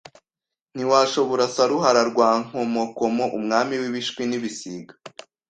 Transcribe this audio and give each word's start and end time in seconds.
ntiwashobora 0.75 1.43
Saruhara 1.55 2.01
rwa 2.11 2.29
Nkomokomo 2.45 3.25
umwami 3.37 3.73
w'ibishwi 3.81 4.21
n'ibisiga 4.27 4.93